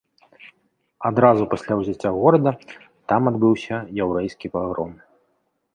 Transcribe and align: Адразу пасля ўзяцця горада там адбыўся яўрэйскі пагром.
Адразу 1.09 1.43
пасля 1.51 1.73
ўзяцця 1.81 2.09
горада 2.17 2.51
там 3.13 3.21
адбыўся 3.35 3.75
яўрэйскі 4.07 4.47
пагром. 4.57 4.91